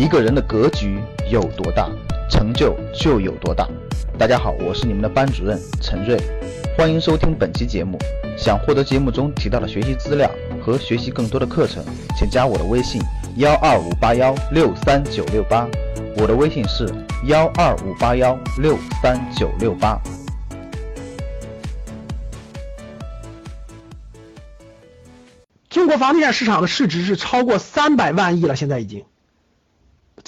[0.00, 0.98] 一个人的格局
[1.30, 1.86] 有多大，
[2.30, 3.68] 成就就有多大。
[4.16, 6.18] 大家好，我是你们的班主任陈瑞，
[6.74, 7.98] 欢迎收听本期节目。
[8.34, 10.30] 想获得节目中提到的学习资料
[10.64, 11.84] 和学习更多的课程，
[12.16, 12.98] 请加我的微信
[13.36, 15.68] 幺二五八幺六三九六八。
[16.16, 16.88] 我的微信是
[17.26, 20.00] 幺二五八幺六三九六八。
[25.68, 29.04] 中国房地产市场的市值是超过三百万亿了，现在已经，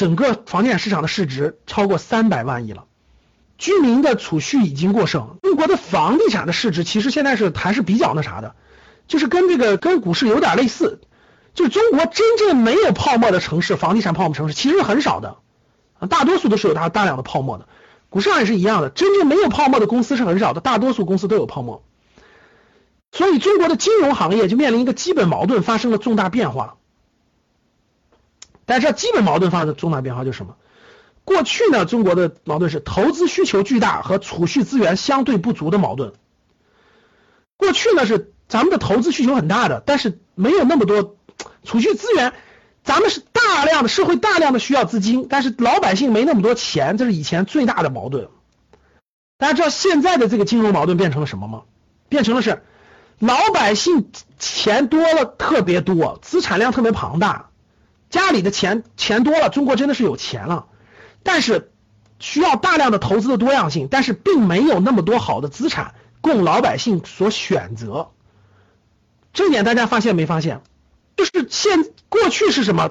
[0.00, 2.86] 整个房地产市场的市值超过三百万亿了，
[3.58, 5.36] 居民的储蓄已经过剩。
[5.42, 8.54] 中国的房地产的市值其实现在是还是比较那啥的，
[9.08, 11.02] 就是跟这个跟股市有点类似，
[11.52, 15.36] 就是中国真正没有泡沫的城市，房地产泡沫城市其实很少的，
[16.08, 17.68] 大多数都是有大大量的泡沫的，
[18.08, 21.82] 股市上也是一样的，真正没有泡沫的公司是很少的，大多数公司都有泡沫。
[23.12, 26.78] 所以，中国的金融行业就面临一个基本矛盾，发生了重大变化。
[28.70, 30.54] 大家知道，基本矛盾发生的重大变化就是什么？
[31.24, 36.12] 过去呢，中国的矛盾是投资需求巨大和储蓄资源相对不足的矛盾。
[37.56, 41.16] 过去呢是咱们的投资需求很大的，但是没有那么多
[41.64, 42.32] 储蓄资源，
[42.84, 48.28] 咱们是大量的社会大量的需要资金，但是老百姓没那么多钱，这是以前最大的矛盾。
[49.36, 51.62] 大家知道现在的这个金融矛盾变成了什么吗？
[52.08, 52.62] 变成了是。
[53.18, 57.49] 老百姓钱多了特别多，资产量特别庞大，
[58.10, 60.66] 家里的钱钱多了，中国真的是有钱了，
[61.22, 61.70] 但是
[62.18, 68.10] 需要大量的投资的多样性，但是并没有那么多好的资产供老百姓所选择。
[69.32, 70.60] 这点大家发现没发现？
[71.16, 72.90] 就是现过去是什么？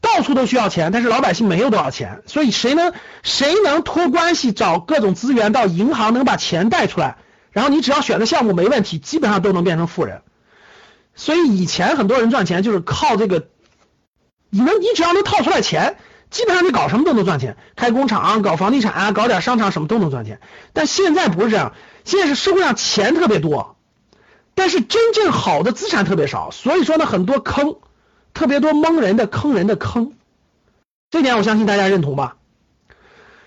[0.00, 2.92] 到处都需要钱，但是老百姓没有多少钱，所以谁能
[3.22, 7.16] 谁能托关系找各种资源到银行能把钱贷出来？
[7.50, 10.22] 然后你只要选的项目没问题，基本上都能变成富人。
[11.14, 13.48] 所以以前很多人赚钱就是靠这个，
[14.56, 15.98] 你能你只要能套出来钱，
[16.30, 20.40] 基本上你搞什么都能赚钱，开工厂、搞房地产啊、搞点商场什么都能赚钱。
[20.72, 21.74] 但现在不是这样，
[22.04, 23.76] 现在是社会上钱特别多，
[24.54, 27.76] 但是真正好的资产特别少，所以说呢很多坑，
[28.32, 30.14] 特别多蒙人的坑人的坑，
[31.10, 32.36] 这点我相信大家认同吧。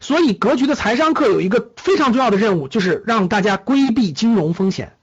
[0.00, 4.94] 所以，格局的财商课有一个非常重要的任务，就是让大家规避金融风险，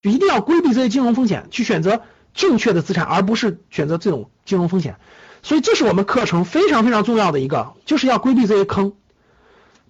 [0.00, 2.02] 就一定要规避这些金融风险，去选择
[2.34, 4.96] 正确的资产，而不是选择这种金融风险。
[5.44, 8.94] 所以，这是我们课程非常非常重要的一个，就是要规避这些坑。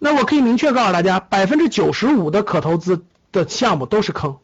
[0.01, 4.39] 那我可以明确告诉大家，百分之九十五的可投资的项目都是坑，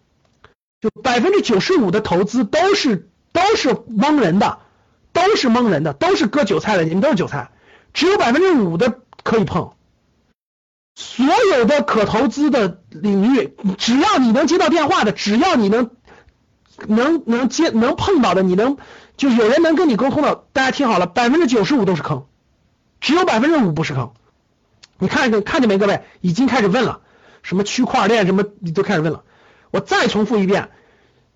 [0.81, 4.61] 就百分之九十五的投资都是都是蒙人的，
[5.13, 7.51] 都是蒙人的，都是割韭菜的，你们都是韭菜，
[7.93, 9.73] 只有百分之五的可以碰。
[10.95, 11.27] 所
[11.57, 15.91] 有的可投资的领域，只要你能接到电话的，只要你能
[16.89, 18.77] 能能接能碰到的，你能
[19.17, 22.27] 就有人能跟你沟通的，大家听好了，百分之九十五都是坑，
[23.01, 24.13] 只有百分之五不是坑。
[24.99, 27.01] 你看看见没，各位已经开始问了，
[27.43, 29.23] 什么区块链什么你都开始问了。
[29.71, 30.71] 我再重复一遍，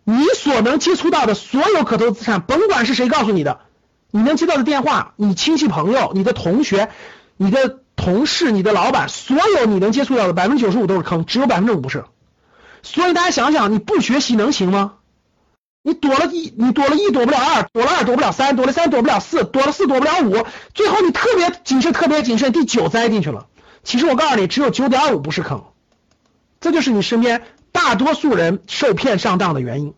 [0.05, 3.61] 你所能接触到的所有可投资产，甭管是谁告诉你的，
[4.11, 6.91] 你能接到的电话，你亲戚朋友、你的同学、
[7.37, 7.81] 你的。
[7.97, 12.05] 同事，你的老板，所有你能接触到的百分之九十五都是坑，只有百分之五不是。
[12.82, 14.94] 所以大家想想，你不学习能行吗？
[15.86, 23.48] 你躲了一，你躲了一躲不了二，躲了二躲不了三，躲了三躲不了四，躲了四躲不了五，最后你特别谨慎，特别谨慎，第九栽进去了。
[23.82, 25.62] 其实我告诉你，只有九点五不是坑，
[26.58, 29.92] 这就是你身边大多数人受骗上当的原因。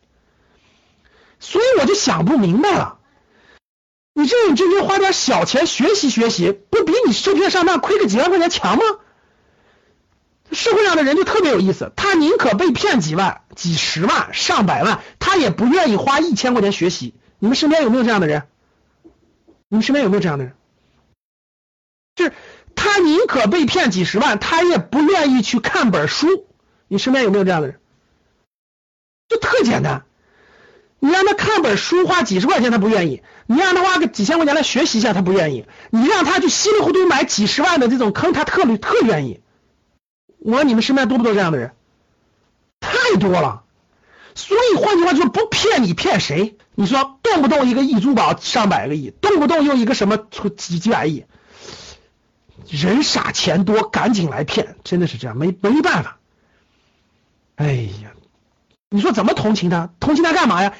[1.38, 2.98] 所以我就想不明白了。
[4.12, 8.82] 你认认真真花点小钱学习学习，不比你受骗上当亏个几万块钱强吗？
[10.52, 17.14] 社会上的人就特别有意思，他宁可被骗几万、几十万、上百万，他也不愿意花一千块钱学习。
[17.38, 18.44] 你们身边有没有这样的人？
[19.68, 20.54] 你们身边有没有这样的人？
[22.14, 22.32] 就是
[22.74, 26.46] 他宁可被骗几十万，他也不愿意去看本书。
[26.88, 27.78] 你身边有没有这样的人？
[29.28, 30.04] 就特简单。
[30.98, 39.40] 你让他看本书花几十块钱他不愿意，你让他花个几千块钱来学习一下他不愿意，你让他去稀里糊涂买几十万的这种坑他特特愿意。
[40.46, 41.72] 我说你们身边多不多这样的人？
[42.80, 43.64] 太多了。
[44.36, 46.56] 所以换句话说，不骗你骗谁？
[46.76, 51.24] 你说动不动一个亿珠宝上百个亿，动不动又一个什么几几百亿，
[52.68, 56.18] 人傻钱多，赶紧来骗，真的是这样，没没办法。
[57.56, 58.12] 哎呀。
[58.88, 59.90] 你说怎么同情他？
[59.98, 60.74] 同情他干嘛呀？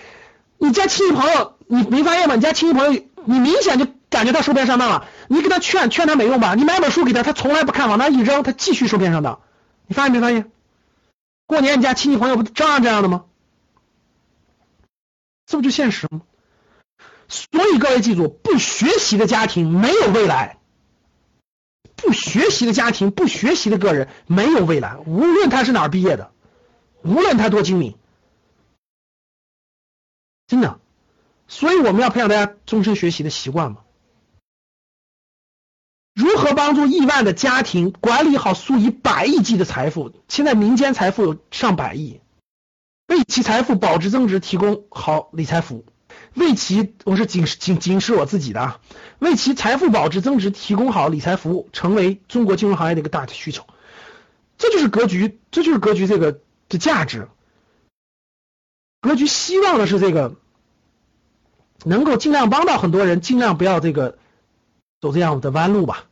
[0.59, 2.37] 你家亲戚朋友，你没发现吗？
[2.37, 5.09] 你家亲戚朋友，你明显就感觉他受骗上当了。
[5.27, 6.55] 你给他劝劝他没用吧？
[6.55, 9.41] 你买本书给他，他从来不看，往那一扔，他继续受骗上当。
[9.87, 10.51] 你发现没发现？
[11.47, 13.25] 过年你家亲戚朋友不照样这样的吗？
[15.47, 16.23] 这不就现实吗？
[17.29, 20.59] 所以各位记住，不学习的家庭没有未来，
[21.95, 26.33] 不学习的家庭，不学习的个人没有未来，无论他是哪儿毕业的，
[27.03, 27.97] 无论他多精明，
[30.49, 30.81] 真的。
[31.49, 33.86] 所以我们要培养大家终身学习的习惯嘛。
[36.17, 40.13] 如何帮助亿万的家庭管理好数以百亿计的财富？
[40.29, 42.23] 现在民间财富有上百亿，
[43.07, 45.85] 为其财富保值增值提供好理财服务。
[46.33, 48.81] 为其，我是仅仅仅是我自己的啊，
[49.19, 53.67] 为其财富保值增值提供好理财服务，成为中国金融行业的一个大的需求。
[54.57, 56.41] 这就是格局，这就是格局这个
[56.71, 57.29] 的价值。
[59.03, 60.35] 格局希望的是这个，
[61.85, 64.17] 能够尽量帮到很多人，尽量不要这个。
[65.01, 66.05] 走这样的弯路吧，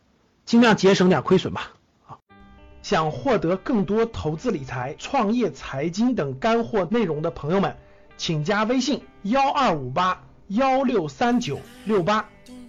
[0.44, 1.72] 尽量节省点亏损吧。
[2.06, 2.18] 啊，
[2.82, 7.76] 想获得更多投资理财、创业财经等干货内容的朋友们，
[8.16, 12.28] 请加微信幺二五八幺六三九六八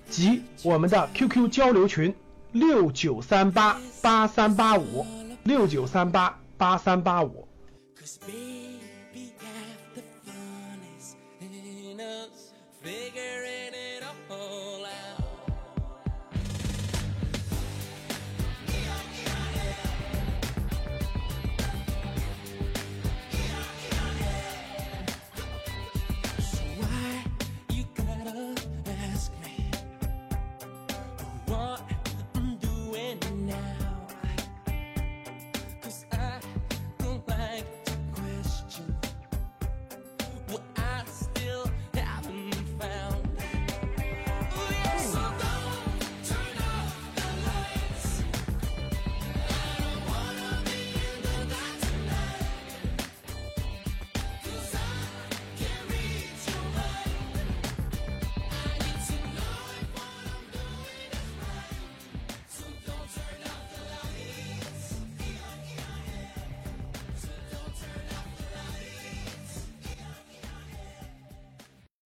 [0.10, 2.16] 及我们的 QQ 交流群
[2.54, 5.06] 六九三八八三八五
[5.44, 7.48] 六九三八八三八五。